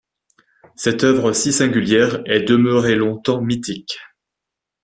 Cette 0.75 1.03
œuvre 1.03 1.31
si 1.31 1.53
singulière 1.53 2.23
est 2.25 2.41
demeurée 2.41 2.95
longtemps 2.95 3.39
mythique. 3.39 3.99